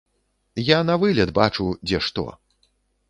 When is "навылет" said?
0.89-1.35